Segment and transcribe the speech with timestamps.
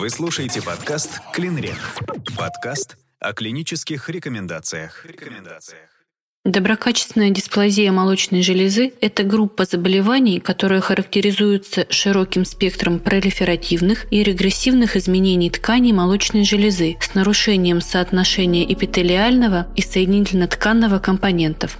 [0.00, 1.76] Вы слушаете подкаст «Клинрек».
[2.34, 5.04] Подкаст о клинических рекомендациях.
[5.04, 5.90] рекомендациях.
[6.46, 15.50] Доброкачественная дисплазия молочной железы– это группа заболеваний, которая характеризуется широким спектром пролиферативных и регрессивных изменений
[15.50, 21.76] тканей молочной железы с нарушением соотношения эпителиального и соединительно-тканного компонентов.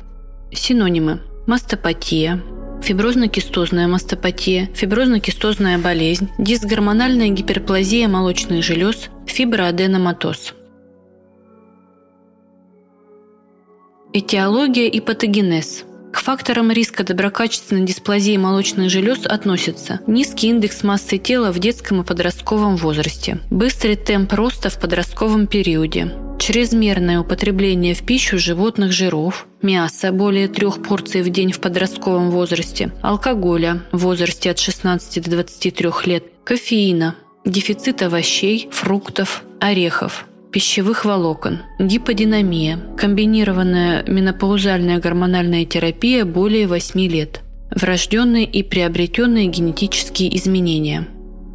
[0.52, 2.42] Синонимы– мастопатия,
[2.82, 10.54] фиброзно-кистозная мастопатия, фиброзно-кистозная болезнь, дисгормональная гиперплазия молочных желез, фиброаденоматоз–
[14.12, 15.84] Этиология и патогенез.
[16.12, 22.04] К факторам риска доброкачественной дисплазии молочных желез относятся низкий индекс массы тела в детском и
[22.04, 26.10] подростковом возрасте, быстрый темп роста в подростковом периоде,
[26.50, 32.90] чрезмерное употребление в пищу животных жиров, мяса более трех порций в день в подростковом возрасте,
[33.02, 41.60] алкоголя в возрасте от 16 до 23 лет, кофеина, дефицит овощей, фруктов, орехов– пищевых волокон,
[41.78, 51.06] гиподинамия, комбинированная менопаузальная гормональная терапия более 8 лет, врожденные и приобретенные генетические изменения.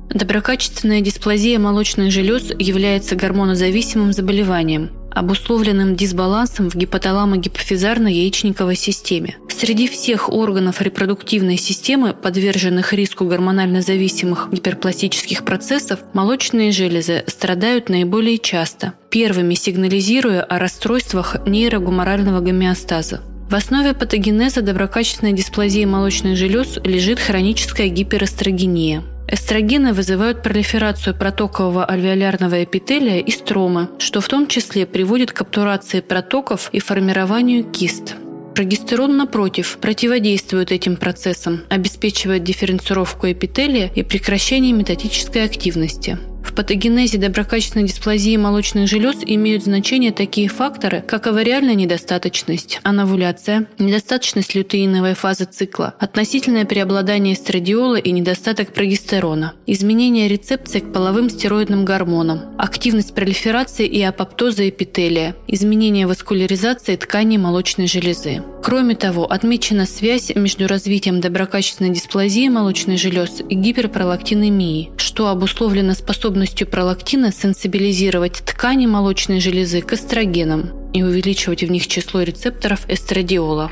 [0.09, 9.37] Доброкачественная дисплазия молочных желез является гормонозависимым заболеванием– обусловленным дисбалансом в гипоталамо-гипофизарно-яичниковой системе.
[9.49, 18.37] Среди всех органов репродуктивной системы, подверженных риску гормонально зависимых гиперпластических процессов, молочные железы страдают наиболее
[18.37, 23.21] часто, первыми сигнализируя о расстройствах нейрогуморального гомеостаза.
[23.49, 32.63] В основе патогенеза доброкачественной дисплазии молочных желез лежит хроническая гиперэстрогения– Эстрогены вызывают пролиферацию протокового альвеолярного
[32.63, 38.15] эпителия и стромы, что в том числе приводит к обтурации протоков и формированию кист.
[38.53, 46.17] Прогестерон, напротив, противодействует этим процессам, обеспечивает дифференцировку эпителия и прекращение метатической активности.
[46.45, 54.53] В патогенезе доброкачественной дисплазии молочных желез имеют значение такие факторы, как авариальная недостаточность, анавуляция, недостаточность
[54.53, 62.55] лютеиновой фазы цикла, относительное преобладание эстрадиола и недостаток прогестерона, изменение рецепции к половым стероидным гормонам,
[62.57, 68.43] активность пролиферации и апоптоза эпителия, изменение васкуляризации тканей молочной железы.
[68.65, 76.67] Кроме того, отмечена связь между развитием доброкачественной дисплазии молочной желез и гиперпролактинемией, что обусловлено способностью
[76.67, 83.71] пролактина сенсибилизировать ткани молочной железы к эстрогенам и увеличивать в них число рецепторов эстрадиола.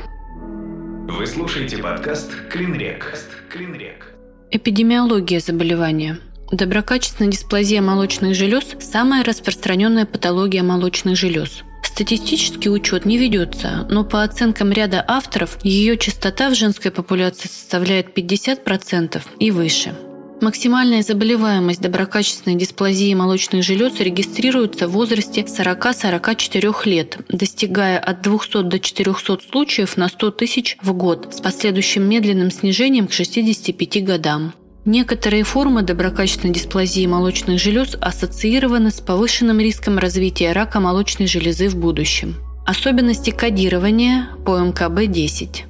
[1.08, 3.18] Вы слушаете подкаст «Клинрек».
[3.50, 4.14] «Клинрек».
[4.52, 6.20] Эпидемиология заболевания.
[6.52, 14.24] Доброкачественная дисплазия молочных желез– самая распространенная патология молочных желез– Статистический учет не ведется, но по
[14.24, 19.94] оценкам ряда авторов ее частота в женской популяции составляет 50% и выше.
[20.40, 28.80] Максимальная заболеваемость доброкачественной дисплазии молочных желез регистрируется в возрасте 40-44 лет, достигая от 200 до
[28.80, 34.52] 400 случаев на 100 тысяч в год с последующим медленным снижением к 65 годам.
[34.84, 41.76] Некоторые формы доброкачественной дисплазии молочных желез ассоциированы с повышенным риском развития рака молочной железы в
[41.76, 42.36] будущем.
[42.66, 45.64] Особенности кодирования по МКБ-10.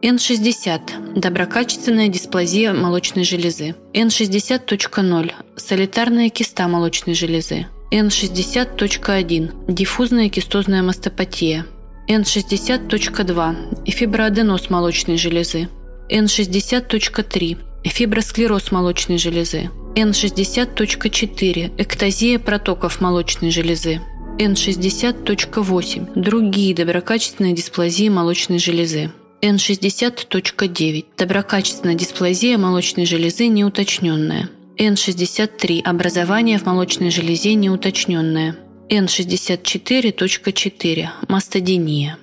[0.00, 3.74] N60– доброкачественная дисплазия молочной железы.
[3.92, 7.66] N60.0– солитарная киста молочной железы.
[7.90, 11.66] N60.1– диффузная кистозная мастопатия.
[12.08, 15.68] N60.2– фиброаденоз молочной железы.
[16.10, 17.58] N60.3
[17.88, 24.00] фибросклероз молочной железы, N60.4– эктазия протоков молочной железы,
[24.38, 29.10] N60.8– другие доброкачественные дисплазии молочной железы.
[29.42, 34.50] N60.9– доброкачественная дисплазия молочной железы неуточненная.
[34.78, 38.56] N63– образование в молочной железе неуточненное.
[38.88, 42.18] N64.4– мастодиния.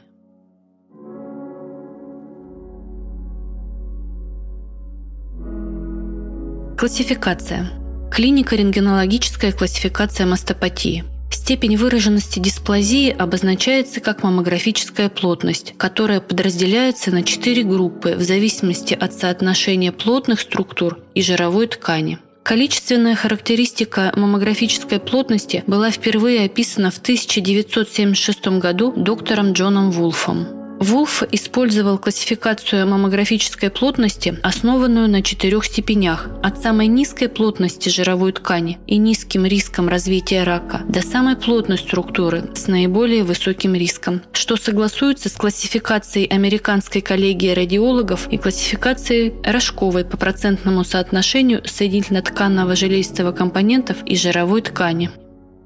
[6.85, 7.71] Классификация.
[8.11, 11.03] Клиника рентгенологическая классификация мастопатии.
[11.31, 19.13] Степень выраженности дисплазии обозначается как маммографическая плотность, которая подразделяется на четыре группы в зависимости от
[19.13, 22.19] соотношения плотных структур и жировой ткани.
[22.43, 30.64] Количественная характеристика маммографической плотности была впервые описана в 1976 году доктором Джоном Вулфом.
[30.85, 38.77] Вулф использовал классификацию маммографической плотности, основанную на четырех степенях– от самой низкой плотности жировой ткани
[38.85, 45.29] и низким риском развития рака до самой плотной структуры с наиболее высоким риском, что согласуется
[45.29, 54.15] с классификацией Американской коллегии радиологов и классификацией Рожковой по процентному соотношению соединительно-тканного железистого компонентов и
[54.15, 55.09] жировой ткани.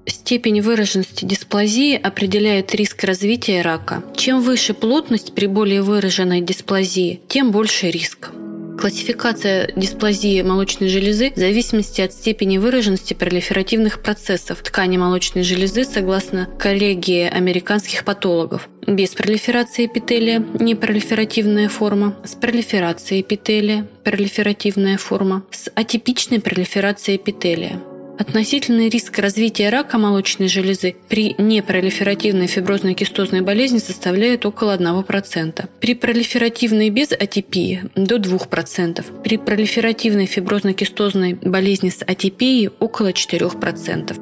[0.10, 4.04] Степень выраженности дисплазии определяет риск развития рака.
[4.16, 8.32] Чем выше плотность при более выраженной дисплазии, тем больше риск.
[8.80, 16.48] Классификация дисплазии молочной железы в зависимости от степени выраженности пролиферативных процессов ткани молочной железы согласно
[16.58, 18.70] коллегии американских патологов.
[18.88, 27.82] Без пролиферации эпителия– непролиферативная форма, с пролиферацией эпителия– пролиферативная форма, с атипичной пролиферацией эпителия–
[28.19, 35.69] Относительный риск развития рака молочной железы при непролиферативной фиброзной кистозной болезни составляет около 1%.
[35.80, 39.21] При пролиферативной без атипии– до 2%.
[39.24, 44.18] При пролиферативной фиброзной кистозной болезни с атипией– около 4%.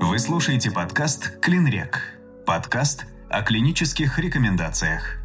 [0.00, 2.18] Вы слушаете подкаст «Клинрек».
[2.46, 5.18] Подкаст о клинических рекомендациях.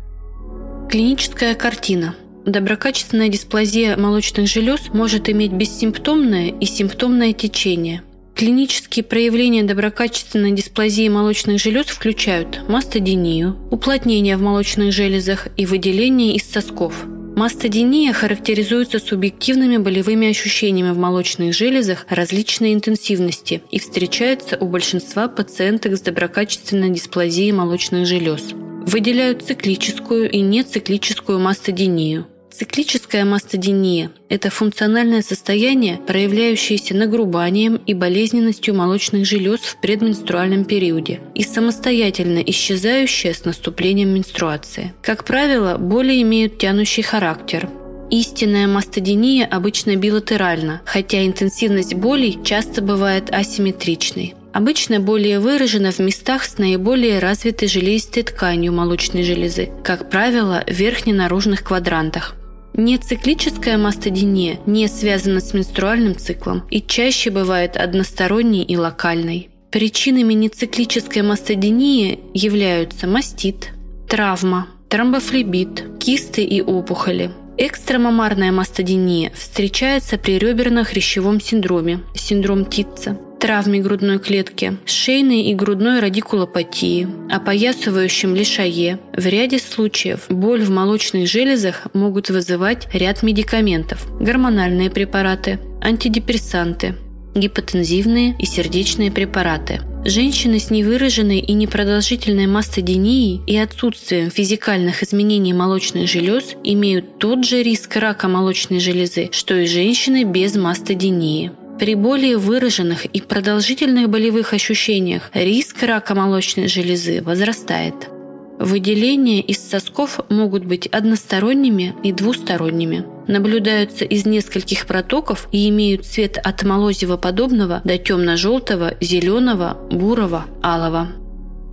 [0.89, 2.13] Клиническая картина–
[2.45, 8.03] Доброкачественная дисплазия молочных желез может иметь бессимптомное и симптомное течение.
[8.35, 16.43] Клинические проявления доброкачественной дисплазии молочных желез включают мастодинию, уплотнение в молочных железах и выделение из
[16.43, 17.05] сосков.
[17.35, 25.97] Мастодиния характеризуется субъективными болевыми ощущениями в молочных железах различной интенсивности и встречается у большинства пациенток
[25.97, 28.51] с доброкачественной дисплазией молочных желез.
[28.85, 32.27] Выделяют циклическую и нециклическую мастодинию–
[32.57, 41.43] Циклическая мастодиния– это функциональное состояние, проявляющееся нагрубанием и болезненностью молочных желез в предменструальном периоде и
[41.43, 44.93] самостоятельно исчезающее с наступлением менструации.
[45.01, 47.67] Как правило, боли имеют тянущий характер,
[48.11, 54.35] Истинная мастодиния обычно билатеральна, хотя интенсивность болей часто бывает асимметричной.
[54.53, 60.71] Обычно более выражена в местах с наиболее развитой железистой тканью молочной железы, как правило, в
[60.71, 62.35] верхненаружных квадрантах.
[62.77, 69.49] Нециклическая мастодиния не связана с менструальным циклом и чаще бывает односторонней и локальной.
[69.71, 73.71] Причинами нециклической мастодинии являются мастит,
[74.09, 77.31] травма, тромбофлебит, кисты и опухоли.
[77.57, 87.07] Экстрамамарная мастодиния встречается при реберно-хрящевом синдроме, синдром Титца, травме грудной клетки, шейной и грудной радикулопатии,
[87.29, 88.99] опоясывающем лишае.
[89.15, 96.95] В ряде случаев боль в молочных железах могут вызывать ряд медикаментов– гормональные препараты, антидепрессанты,
[97.35, 99.81] гипотензивные и сердечные препараты.
[100.05, 107.63] Женщины с невыраженной и непродолжительной мастодинией и отсутствием физикальных изменений молочных желез имеют тот же
[107.63, 111.51] риск рака молочной железы, что и женщины без мастодинии.
[111.77, 118.09] При более выраженных и продолжительных болевых ощущениях риск рака молочной железы возрастает.
[118.57, 123.05] Выделения из сосков могут быть односторонними и двусторонними.
[123.27, 131.09] Наблюдаются из нескольких протоков и имеют цвет от молозиво-подобного до темно-желтого, зеленого, бурого, алого.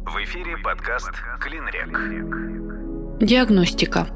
[0.04, 3.20] В эфире подкаст «Клинрек».
[3.20, 4.08] Диагностика.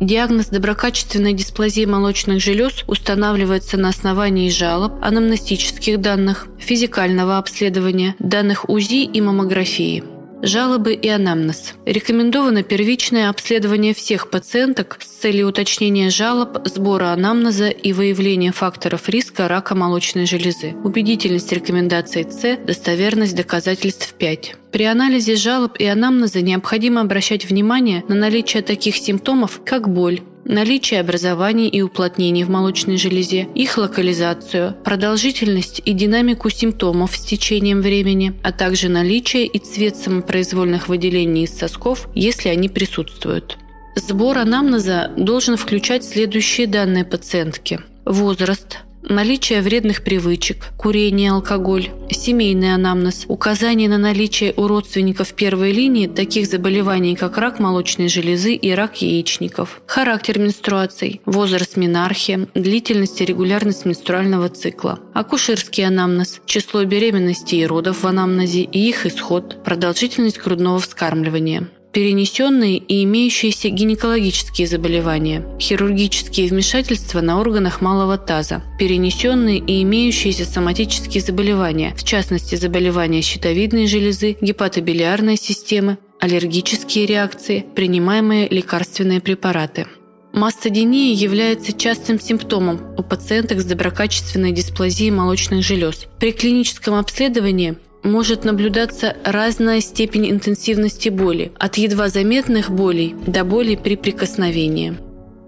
[0.00, 9.04] Диагноз доброкачественной дисплазии молочных желез устанавливается на основании жалоб, анамнестических данных, физикального обследования, данных УЗИ
[9.04, 10.04] и маммографии–
[10.42, 11.74] Жалобы и анамнез.
[11.86, 19.48] Рекомендовано первичное обследование всех пациенток с целью уточнения жалоб, сбора анамнеза и выявления факторов риска
[19.48, 20.74] рака молочной железы.
[20.84, 24.56] Убедительность рекомендаций С, достоверность доказательств 5.
[24.72, 31.00] При анализе жалоб и анамнеза необходимо обращать внимание на наличие таких симптомов, как боль, наличие
[31.00, 38.34] образований и уплотнений в молочной железе, их локализацию, продолжительность и динамику симптомов с течением времени,
[38.42, 43.58] а также наличие и цвет самопроизвольных выделений из сосков, если они присутствуют.
[43.96, 47.80] Сбор анамнеза должен включать следующие данные пациентки.
[48.04, 56.06] Возраст, наличие вредных привычек, курение, алкоголь, семейный анамнез, указание на наличие у родственников первой линии
[56.06, 63.24] таких заболеваний, как рак молочной железы и рак яичников, характер менструаций, возраст менархии, длительность и
[63.24, 70.40] регулярность менструального цикла, акушерский анамнез, число беременностей и родов в анамнезе и их исход, продолжительность
[70.42, 79.82] грудного вскармливания перенесенные и имеющиеся гинекологические заболевания, хирургические вмешательства на органах малого таза, перенесенные и
[79.82, 89.86] имеющиеся соматические заболевания, в частности заболевания щитовидной железы, гепатобилиарной системы, аллергические реакции, принимаемые лекарственные препараты.
[90.34, 96.04] Мастодиния является частым симптомом у пациенток с доброкачественной дисплазией молочных желез.
[96.18, 103.76] При клиническом обследовании может наблюдаться разная степень интенсивности боли, от едва заметных болей до болей
[103.76, 104.96] при прикосновении.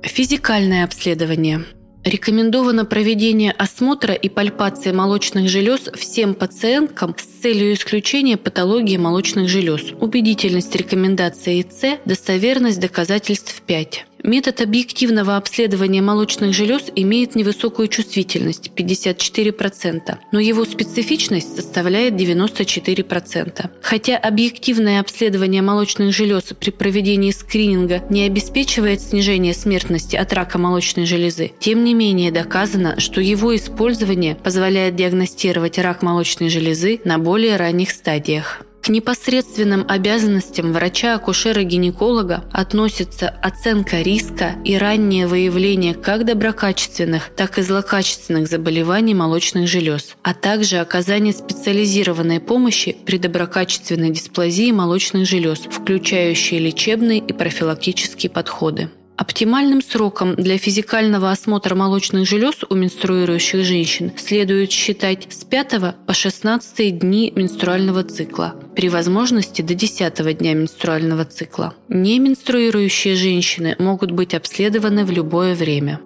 [0.03, 1.65] Физикальное обследование.
[2.05, 9.93] Рекомендовано проведение осмотра и пальпации молочных желез всем пациенткам с целью исключения патологии молочных желез.
[10.01, 14.05] Убедительность рекомендации ИЦ, достоверность доказательств 5.
[14.25, 23.71] Метод объективного обследования молочных желез имеет невысокую чувствительность– 54%, но его специфичность составляет 94%.
[23.81, 31.07] Хотя объективное обследование молочных желез при проведении скрининга не обеспечивает снижение смертности от рака молочной
[31.07, 37.57] железы, тем не менее доказано, что его использование позволяет диагностировать рак молочной железы на более
[37.57, 38.63] ранних стадиях.
[38.81, 48.49] К непосредственным обязанностям врача-акушера-гинеколога относятся оценка риска и раннее выявление как доброкачественных, так и злокачественных
[48.49, 57.19] заболеваний молочных желез, а также оказание специализированной помощи при доброкачественной дисплазии молочных желез, включающей лечебные
[57.19, 58.89] и профилактические подходы.
[59.19, 66.15] Оптимальным сроком для физикального осмотра молочных желез у менструирующих женщин следует считать с 5 по
[66.15, 71.75] 16 дни менструального цикла, при возможности до 10 дня менструального цикла.
[71.89, 75.99] Не менструирующие женщины могут быть обследованы в любое время.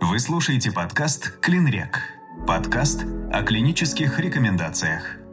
[0.00, 1.98] Вы слушаете подкаст «Клинрек».
[2.46, 5.23] Подкаст о клинических рекомендациях.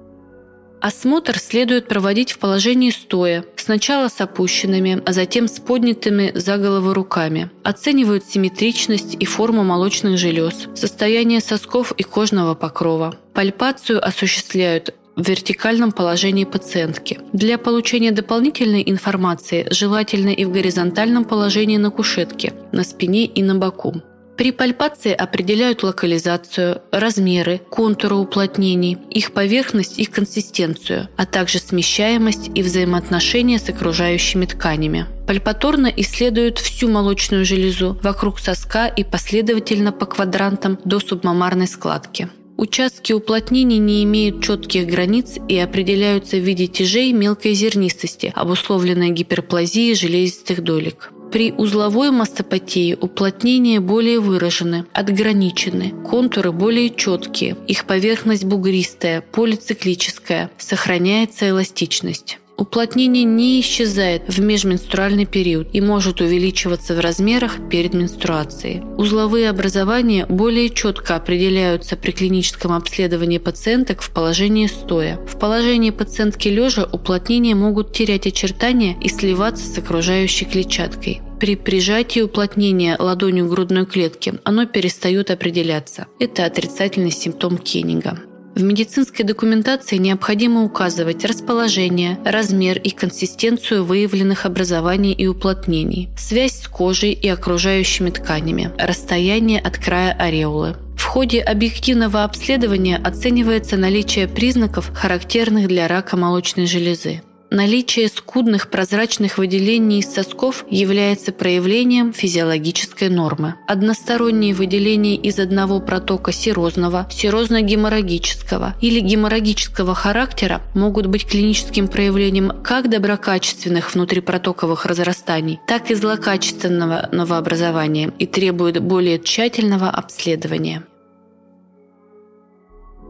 [0.82, 6.94] Осмотр следует проводить в положении стоя, сначала с опущенными, а затем с поднятыми за голову
[6.94, 7.52] руками.
[7.64, 13.16] Оценивают симметричность и форму молочных желез, состояние сосков и кожного покрова.
[13.36, 17.20] Пальпацию осуществляют в вертикальном положении пациентки.
[17.32, 23.54] Для получения дополнительной информации желательно и в горизонтальном положении на кушетке, на спине и на
[23.54, 24.02] боку.
[24.42, 32.64] При пальпации определяют локализацию, размеры, контуры уплотнений, их поверхность и консистенцию, а также смещаемость и
[32.64, 35.06] взаимоотношения с окружающими тканями.
[35.28, 42.28] Пальпаторно исследуют всю молочную железу вокруг соска и последовательно по квадрантам до субмамарной складки.
[42.58, 49.94] Участки уплотнений не имеют четких границ и определяются в виде тяжей мелкой зернистости, обусловленной гиперплазией
[49.94, 51.12] железистых долек.
[51.32, 61.48] При узловой мастопатии уплотнения более выражены, отграничены, контуры более четкие, их поверхность бугристая, полициклическая, сохраняется
[61.48, 62.40] эластичность.
[62.62, 68.84] Уплотнение не исчезает в межменструальный период и может увеличиваться в размерах перед менструацией.
[68.98, 75.18] Узловые образования более четко определяются при клиническом обследовании пациенток в положении стоя.
[75.28, 81.22] В положении пациентки лежа уплотнения могут терять очертания и сливаться с окружающей клетчаткой.
[81.40, 86.06] При прижатии уплотнения ладонью грудной клетки оно перестает определяться.
[86.20, 88.20] Это отрицательный симптом Кеннига.
[88.56, 96.68] В медицинской документации необходимо указывать расположение, размер и консистенцию выявленных образований и уплотнений, связь с
[96.68, 100.76] кожей и окружающими тканями, расстояние от края ареолы.
[100.98, 107.22] В ходе объективного обследования оценивается наличие признаков, характерных для рака молочной железы.
[107.54, 113.56] Наличие скудных прозрачных выделений из сосков является проявлением физиологической нормы.
[113.68, 122.90] Односторонние выделения из одного протока серозного, серозно-геморрагического или геморрагического характера могут быть клиническим проявлением как
[122.90, 130.84] доброкачественных внутрипротоковых разрастаний, так и злокачественного новообразования и требуют более тщательного обследования.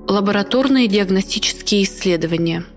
[0.08, 2.66] Лабораторные диагностические исследования–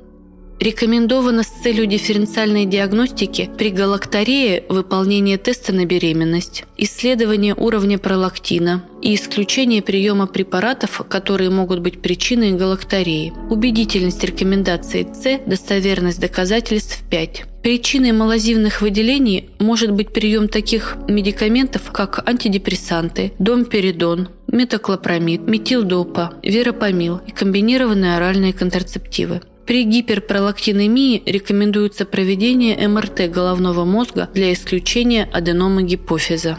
[0.61, 9.15] Рекомендовано с целью дифференциальной диагностики при галакторее выполнение теста на беременность, исследование уровня пролактина и
[9.15, 13.33] исключение приема препаратов, которые могут быть причиной галактореи.
[13.51, 17.45] Убедительность рекомендации С, достоверность доказательств 5.
[17.63, 27.33] Причиной малозивных выделений может быть прием таких медикаментов, как антидепрессанты, домперидон, метоклопромид, метилдопа, веропамил и
[27.33, 29.41] комбинированные оральные контрацептивы.
[29.67, 36.59] При гиперпролактинемии рекомендуется проведение МРТ головного мозга для исключения аденомы гипофиза.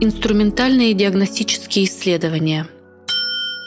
[0.00, 2.66] Инструментальные диагностические исследования–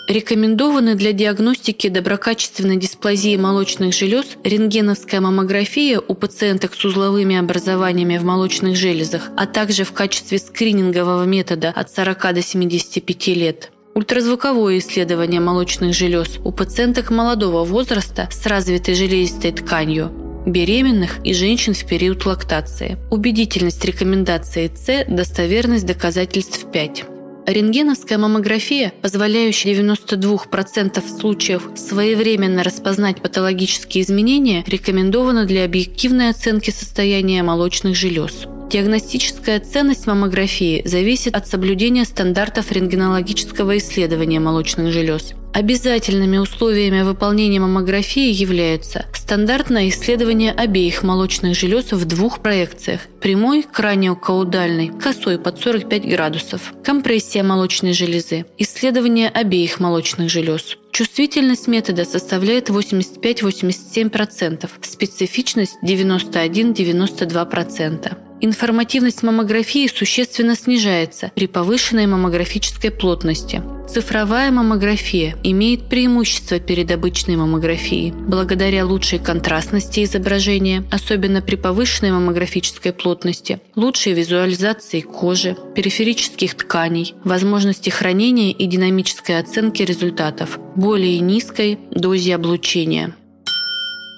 [0.08, 8.24] Рекомендованы для диагностики доброкачественной дисплазии молочных желез рентгеновская маммография у пациенток с узловыми образованиями в
[8.24, 15.42] молочных железах, а также в качестве скринингового метода от 40 до 75 лет– Ультразвуковое исследование
[15.42, 20.12] молочных желез у пациенток молодого возраста с развитой железистой тканью
[20.46, 23.00] беременных и женщин в период лактации.
[23.10, 27.06] Убедительность рекомендации С, достоверность доказательств 5.
[27.48, 37.96] Рентгеновская маммография, позволяющая 92% случаев своевременно распознать патологические изменения, рекомендована для объективной оценки состояния молочных
[37.96, 38.46] желез.
[38.70, 45.32] Диагностическая ценность маммографии зависит от соблюдения стандартов рентгенологического исследования молочных желез.
[45.54, 54.90] Обязательными условиями выполнения маммографии являются стандартное исследование обеих молочных желез в двух проекциях– прямой, краниокаудальной,
[54.90, 60.76] косой под 45 градусов, компрессия молочной железы, исследование обеих молочных желез.
[60.92, 68.27] Чувствительность метода составляет 85-87%, специфичность 91-92%.
[68.40, 73.64] Информативность маммографии существенно снижается при повышенной маммографической плотности.
[73.90, 82.94] Цифровая маммография имеет преимущество перед обычной маммографией благодаря лучшей контрастности изображения, особенно при повышенной маммографической
[82.94, 92.36] плотности, лучшей визуализации кожи, периферических тканей, возможности хранения и динамической оценки результатов, более низкой дозе
[92.36, 93.16] облучения.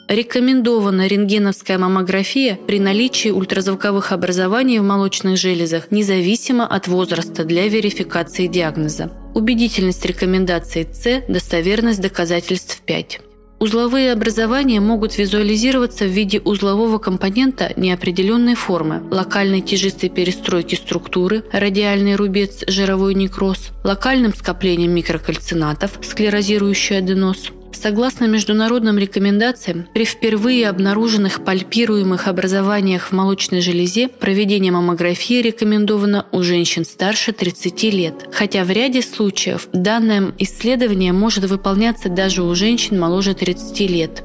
[0.10, 8.48] Рекомендована рентгеновская маммография при наличии ультразвуковых образований в молочных железах независимо от возраста для верификации
[8.48, 9.12] диагноза.
[9.36, 13.20] Убедительность рекомендаций С, достоверность доказательств 5.
[13.60, 22.16] Узловые образования могут визуализироваться в виде узлового компонента неопределенной формы, локальной тяжистой перестройки структуры, радиальный
[22.16, 32.27] рубец, жировой некроз, локальным скоплением микрокальцинатов, склерозирующий аденоз– Согласно международным рекомендациям, при впервые обнаруженных пальпируемых
[32.27, 39.01] образованиях в молочной железе проведение маммографии рекомендовано у женщин старше 30 лет, хотя в ряде
[39.01, 44.24] случаев данное исследование может выполняться даже у женщин моложе 30 лет.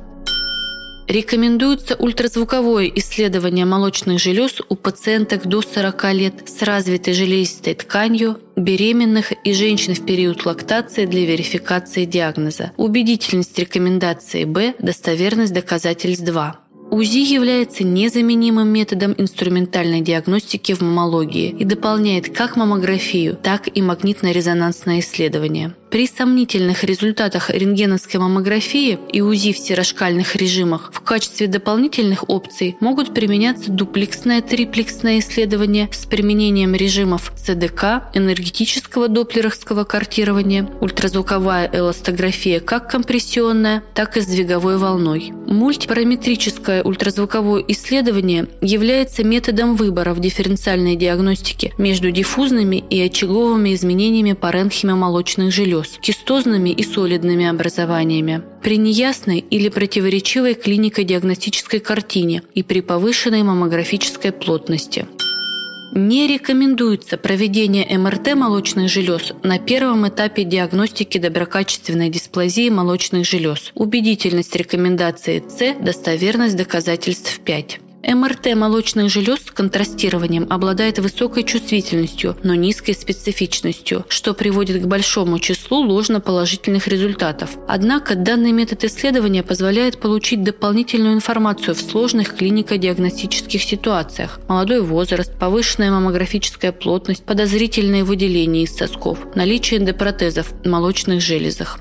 [1.14, 9.30] Рекомендуется ультразвуковое исследование молочных желез у пациенток до 40 лет с развитой железистой тканью, беременных
[9.44, 12.72] и женщин в период лактации для верификации диагноза.
[12.76, 16.63] Убедительность рекомендации Б, достоверность доказательств 2.
[16.94, 25.00] УЗИ является незаменимым методом инструментальной диагностики в маммологии и дополняет как маммографию, так и магнитно-резонансное
[25.00, 25.74] исследование.
[25.94, 33.14] При сомнительных результатах рентгеновской маммографии и УЗИ в серошкальных режимах в качестве дополнительных опций могут
[33.14, 43.84] применяться дуплексное триплексное исследование с применением режимов ЦДК, энергетического доплеровского картирования, ультразвуковая эластография как компрессионная,
[43.94, 45.32] так и с двиговой волной.
[45.46, 54.94] Мультипараметрическое ультразвуковое исследование является методом выбора в дифференциальной диагностике между диффузными и очаговыми изменениями паренхима
[54.94, 63.42] молочных желез кистозными и солидными образованиями, при неясной или противоречивой клинико-диагностической картине и при повышенной
[63.42, 65.06] маммографической плотности.
[65.92, 73.70] Не рекомендуется проведение МРТ молочных желез на первом этапе диагностики доброкачественной дисплазии молочных желез.
[73.74, 77.80] Убедительность рекомендации С, достоверность доказательств 5.
[78.06, 85.38] МРТ молочных желез с контрастированием обладает высокой чувствительностью, но низкой специфичностью, что приводит к большому
[85.38, 87.56] числу ложноположительных результатов.
[87.66, 94.40] Однако данный метод исследования позволяет получить дополнительную информацию в сложных клинико-диагностических ситуациях.
[94.48, 101.78] Молодой возраст, повышенная маммографическая плотность, подозрительные выделения из сосков, наличие эндопротезов в молочных железах.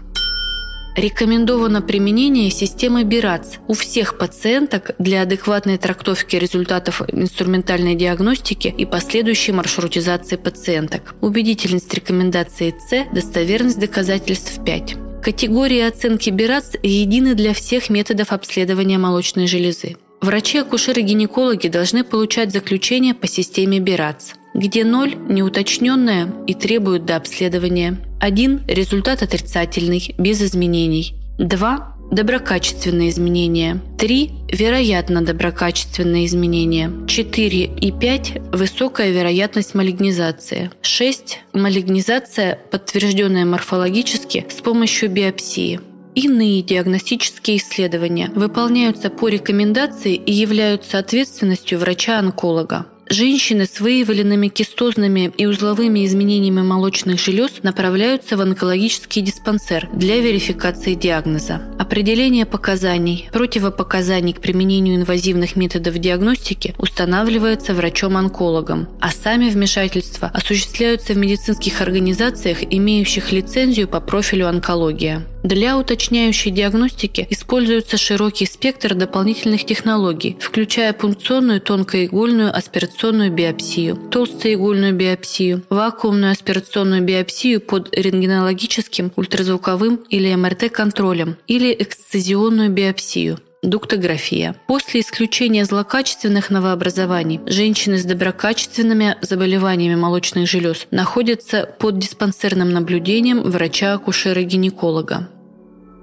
[0.96, 9.54] Рекомендовано применение системы БИРАЦ у всех пациенток для адекватной трактовки результатов инструментальной диагностики и последующей
[9.54, 11.16] маршрутизации пациенток.
[11.22, 14.96] Убедительность рекомендации С, достоверность доказательств 5.
[15.24, 19.98] Категории оценки БИРАЦ едины для всех методов обследования молочной железы.
[20.22, 27.98] Врачи-акушеры-гинекологи должны получать заключение по системе БИРАЦ– где 0– неуточненное и требует дообследования.
[28.24, 31.14] 1– результат отрицательный, без изменений.
[31.40, 33.82] 2– доброкачественные изменения.
[33.98, 36.90] 3– вероятно доброкачественные изменения.
[37.06, 40.72] 4 и 5– высокая вероятность малигнизации.
[40.82, 45.82] 6– малигнизация, подтвержденная морфологически с помощью биопсии.
[46.16, 52.86] Иные диагностические исследования выполняются по рекомендации и являются ответственностью врача-онколога.
[53.10, 60.94] Женщины с выявленными кистозными и узловыми изменениями молочных желез направляются в онкологический диспансер для верификации
[60.94, 61.62] диагноза.
[61.78, 71.18] Определение показаний, противопоказаний к применению инвазивных методов диагностики устанавливается врачом-онкологом, а сами вмешательства осуществляются в
[71.18, 75.26] медицинских организациях, имеющих лицензию по профилю онкология.
[75.44, 85.64] Для уточняющей диагностики используется широкий спектр дополнительных технологий, включая пункционную тонкоигольную аспирационную биопсию, толстоигольную биопсию,
[85.70, 94.56] вакуумную аспирационную биопсию под рентгенологическим, ультразвуковым или МРТ-контролем или эксцизионную биопсию дуктография.
[94.68, 105.30] После исключения злокачественных новообразований женщины с доброкачественными заболеваниями молочных желез находятся под диспансерным наблюдением врача-акушера-гинеколога.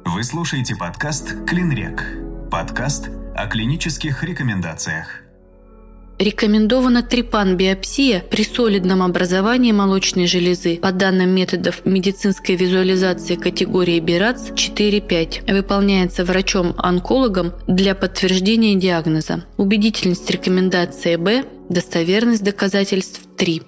[0.05, 2.03] Вы слушаете подкаст «Клинрек».
[2.51, 5.20] Подкаст о клинических рекомендациях.
[6.21, 15.51] Рекомендована трипан-биопсия при солидном образовании молочной железы по данным методов медицинской визуализации категории БИРАЦ 4-5.
[15.51, 19.47] Выполняется врачом-онкологом для подтверждения диагноза.
[19.57, 23.63] Убедительность рекомендации Б, достоверность доказательств 3.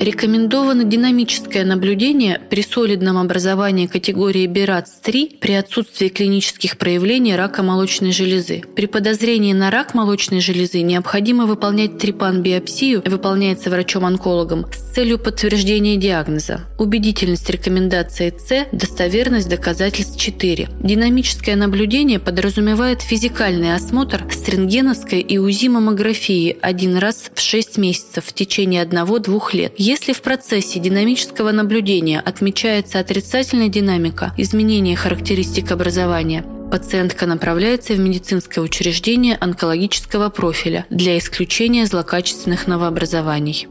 [0.00, 8.62] Рекомендовано динамическое наблюдение при солидном образовании категории БИРАЦ-3 при отсутствии клинических проявлений рака молочной железы.
[8.76, 16.60] При подозрении на рак молочной железы необходимо выполнять трипан-биопсию, выполняется врачом-онкологом, с целью подтверждения диагноза.
[16.78, 20.68] Убедительность рекомендации С, достоверность доказательств 4.
[20.80, 28.32] Динамическое наблюдение подразумевает физикальный осмотр с рентгеновской и УЗИ-маммографией один раз в 6 месяцев в
[28.32, 37.24] течение 1-2 лет если в процессе динамического наблюдения отмечается отрицательная динамика изменения характеристик образования, пациентка
[37.24, 43.66] направляется в медицинское учреждение онкологического профиля для исключения злокачественных новообразований.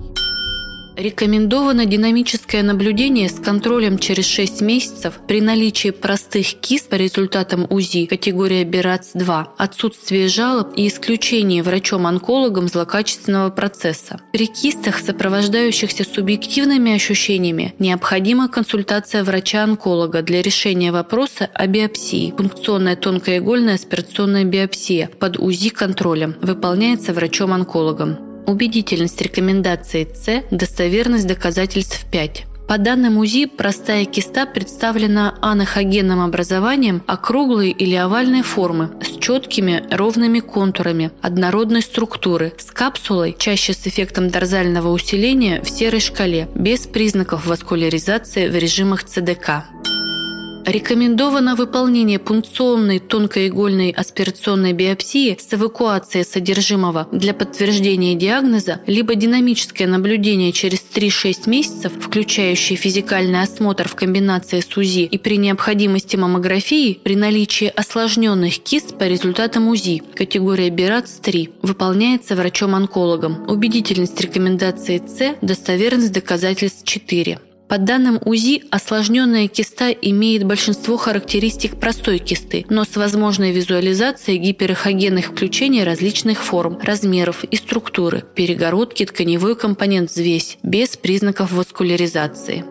[0.98, 8.08] Рекомендовано динамическое наблюдение с контролем через 6 месяцев при наличии простых кист по результатам УЗИ
[8.08, 14.20] категория БИРАЦ-2, отсутствии жалоб и исключении врачом-онкологом злокачественного процесса.
[14.34, 22.34] При кистах, сопровождающихся субъективными ощущениями, необходима консультация врача-онколога для решения вопроса о биопсии.
[22.36, 28.27] Пункционная тонкоигольная аспирационная биопсия под УЗИ-контролем выполняется врачом-онкологом.
[28.48, 32.46] Убедительность рекомендации С, достоверность доказательств 5.
[32.70, 40.40] По данным УЗИ, простая киста представлена анахогенным образованием округлой или овальной формы с четкими ровными
[40.40, 47.48] контурами однородной структуры, с капсулой, чаще с эффектом дорзального усиления в серой шкале, без признаков
[47.48, 49.66] васкуляризации в режимах ЦДК.
[50.68, 60.52] Рекомендовано выполнение пункционной тонкоигольной аспирационной биопсии с эвакуацией содержимого для подтверждения диагноза, либо динамическое наблюдение
[60.52, 67.16] через 3-6 месяцев, включающее физикальный осмотр в комбинации с УЗИ и при необходимости маммографии при
[67.16, 73.50] наличии осложненных кист по результатам УЗИ, категория БИРАЦ-3, выполняется врачом-онкологом.
[73.50, 77.40] Убедительность рекомендации С, достоверность доказательств 4.
[77.68, 85.28] По данным УЗИ, осложненная киста имеет большинство характеристик простой кисты, но с возможной визуализацией гиперэхогенных
[85.28, 92.64] включений различных форм, размеров и структуры, перегородки, тканевой компонент взвесь, без признаков васкуляризации.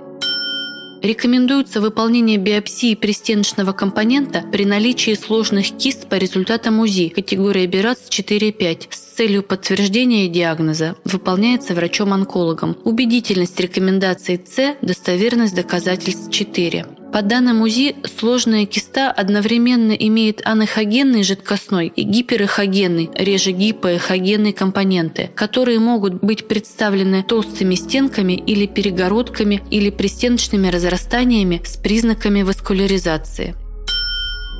[1.02, 8.86] Рекомендуется выполнение биопсии пристеночного компонента при наличии сложных кист по результатам УЗИ категории БИРАЦ 4-5
[8.90, 10.96] с целью подтверждения диагноза.
[11.04, 12.76] Выполняется врачом-онкологом.
[12.84, 16.86] Убедительность рекомендаций С, достоверность доказательств 4.
[17.12, 25.78] По данным УЗИ, сложная киста одновременно имеет анахогенный жидкостной и гиперэхогенный, реже гипоэхогенный компоненты, которые
[25.78, 33.54] могут быть представлены толстыми стенками или перегородками или пристеночными разрастаниями с признаками васкуляризации.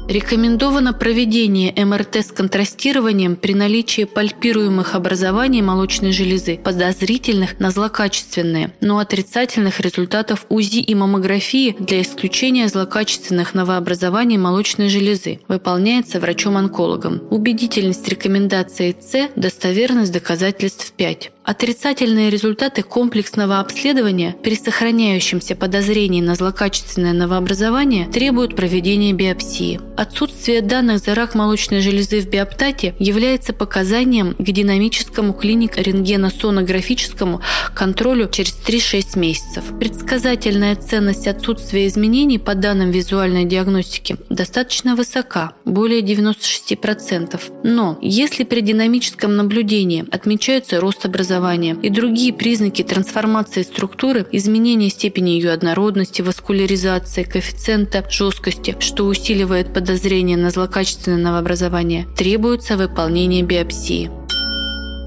[0.09, 9.01] Рекомендовано проведение МРТ с контрастированием при наличии пальпируемых образований молочной железы, подозрительных на злокачественные, но
[9.01, 15.41] отрицательных результатов УЗИ и маммографии для исключения злокачественных новообразований молочной железы.
[15.49, 17.23] Выполняется врачом-онкологом.
[17.31, 21.33] Убедительность рекомендации С, достоверность доказательств 5.
[21.47, 29.81] Отрицательные результаты комплексного обследования при сохраняющемся подозрении на злокачественное новообразование требуют проведения биопсии.
[29.97, 37.41] Отсутствие данных за рак молочной железы в биоптате является показанием к динамическому клиник-рентгеносонографическому
[37.75, 39.67] контролю через 3-6 месяцев.
[39.79, 47.41] Предсказательная ценность отсутствия изменений по данным визуальной диагностики достаточно высока, более 96%.
[47.63, 54.91] Но если при динамическом наблюдении отмечается рост образования образования и другие признаки трансформации структуры, изменения
[54.91, 64.26] степени ее однородности, васкуляризации, коэффициента жесткости, что усиливает подозрение на злокачественное новообразование, требуется выполнение биопсии.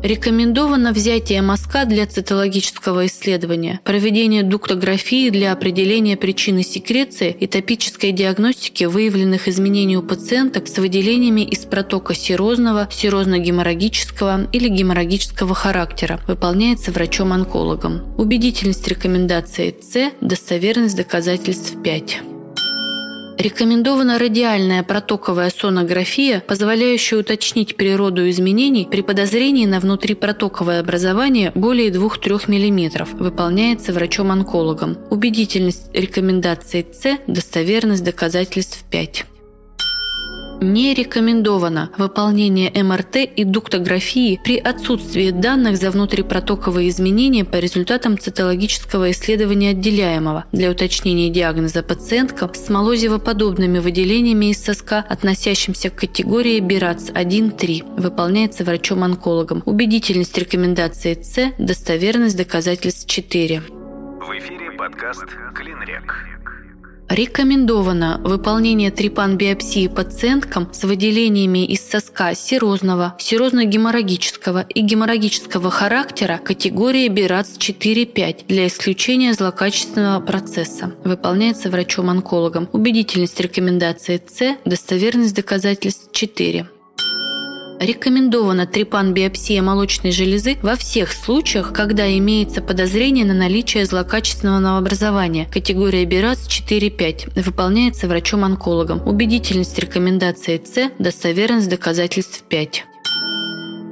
[0.01, 8.85] Рекомендовано взятие мазка для цитологического исследования, проведение дуктографии для определения причины секреции и топической диагностики
[8.85, 16.21] выявленных изменений у пациенток с выделениями из протока серозного, серозно-геморрагического или геморрагического характера.
[16.27, 18.15] Выполняется врачом-онкологом.
[18.17, 22.38] Убедительность рекомендации С, достоверность доказательств 5.
[23.39, 32.49] Рекомендована радиальная протоковая сонография, позволяющая уточнить природу изменений при подозрении на внутрипротоковое образование более 2-3
[32.49, 33.07] мм.
[33.13, 34.97] Выполняется врачом-онкологом.
[35.09, 39.23] Убедительность рекомендации С, достоверность доказательств 5.
[40.61, 49.11] Не рекомендовано выполнение МРТ и дуктографии при отсутствии данных за внутрипотоковые изменения по результатам цитологического
[49.11, 58.01] исследования отделяемого для уточнения диагноза пациентка с молозивоподобными выделениями из соска, относящимся к категории БИРАЦ-1-3.
[58.01, 59.63] Выполняется врачом-онкологом.
[59.65, 63.61] Убедительность рекомендации С, достоверность доказательств 4.
[63.61, 66.28] В эфире подкаст «Клинрек».
[67.09, 77.57] Рекомендовано выполнение трипан-биопсии пациенткам с выделениями из соска серозного, серозно-геморрагического и геморрагического характера категории БИРАЦ
[77.57, 80.93] 4-5 для исключения злокачественного процесса.
[81.03, 82.69] Выполняется врачом-онкологом.
[82.73, 86.67] Убедительность рекомендации С, достоверность доказательств 4.
[87.79, 95.47] Рекомендована трепан-биопсия молочной железы во всех случаях, когда имеется подозрение на наличие злокачественного новообразования.
[95.49, 97.41] Категория БИРАЦ 4-5.
[97.41, 99.07] Выполняется врачом-онкологом.
[99.07, 102.83] Убедительность рекомендации С, достоверность доказательств 5.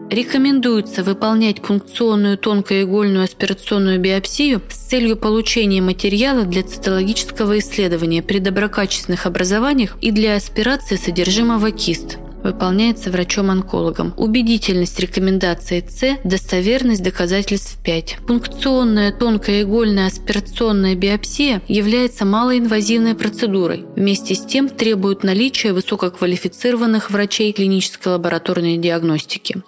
[0.10, 9.26] Рекомендуется выполнять пункционную тонкоигольную аспирационную биопсию с целью получения материала для цитологического исследования при доброкачественных
[9.26, 12.17] образованиях и для аспирации содержимого кист
[12.48, 14.14] выполняется врачом-онкологом.
[14.18, 18.18] Убедительность рекомендации С, достоверность доказательств 5.
[18.28, 23.86] Пункционная тонкоигольная аспирационная биопсия является малоинвазивной процедурой.
[23.96, 29.62] Вместе с тем требует наличия высококвалифицированных врачей клинической лабораторной диагностики.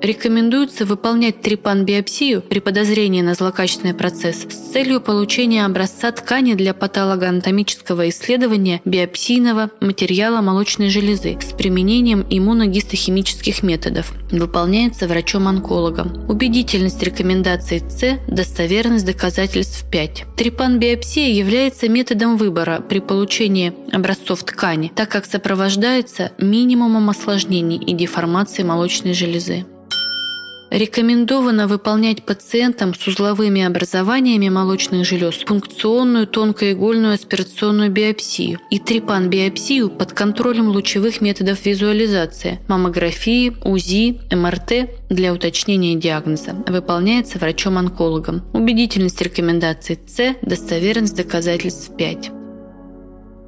[0.00, 8.08] Рекомендуется выполнять трипан-биопсию при подозрении на злокачественный процесс с целью получения образца ткани для патологоанатомического
[8.08, 14.12] исследования биопсийного материала молочной железы с применением иммуногистохимических методов.
[14.30, 16.28] Выполняется врачом-онкологом.
[16.28, 20.24] Убедительность рекомендаций С, достоверность доказательств 5.
[20.36, 28.62] Трипан-биопсия является методом выбора при получении образцов ткани, так как сопровождается минимумом осложнений и деформации
[28.62, 29.64] молочной железы.
[30.70, 40.12] Рекомендовано выполнять пациентам с узловыми образованиями молочных желез пункционную тонкоигольную аспирационную биопсию и трипан-биопсию под
[40.12, 46.54] контролем лучевых методов визуализации, маммографии, УЗИ, МРТ для уточнения диагноза.
[46.66, 48.42] Выполняется врачом-онкологом.
[48.52, 52.37] Убедительность рекомендаций С, достоверность доказательств 5.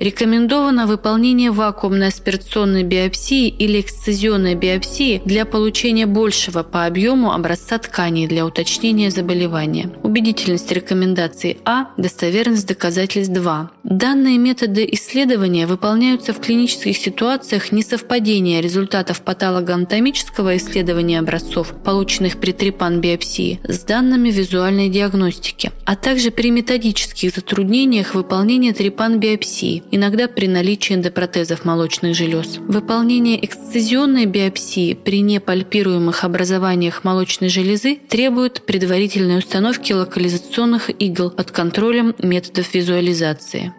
[0.00, 8.26] Рекомендовано выполнение вакуумной аспирационной биопсии или эксцизионной биопсии для получения большего по объему образца тканей
[8.26, 9.90] для уточнения заболевания.
[10.02, 13.70] Убедительность рекомендаций А, достоверность доказательств 2.
[13.84, 23.60] Данные методы исследования выполняются в клинических ситуациях несовпадения результатов патологоанатомического исследования образцов, полученных при трипан-биопсии,
[23.64, 31.64] с данными визуальной диагностики, а также при методических затруднениях выполнения трипан-биопсии, иногда при наличии эндопротезов
[31.64, 32.58] молочных желез.
[32.58, 42.14] Выполнение эксцизионной биопсии при непальпируемых образованиях молочной железы требует предварительной установки локализационных игл под контролем
[42.18, 43.72] методов визуализации.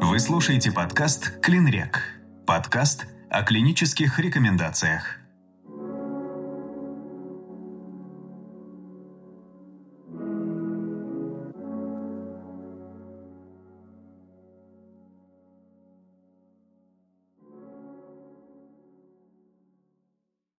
[0.00, 2.02] Вы слушаете подкаст «Клинрек».
[2.44, 5.21] Подкаст о клинических рекомендациях.